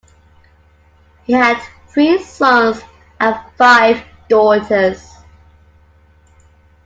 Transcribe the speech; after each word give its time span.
He 1.25 1.33
had 1.33 1.61
three 1.89 2.19
sons 2.23 2.81
and 3.19 3.35
five 3.55 4.01
daughters. 4.29 5.07